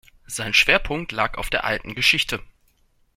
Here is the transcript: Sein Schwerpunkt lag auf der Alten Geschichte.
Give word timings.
Sein 0.25 0.55
Schwerpunkt 0.55 1.11
lag 1.11 1.37
auf 1.37 1.51
der 1.51 1.63
Alten 1.63 1.93
Geschichte. 1.93 2.43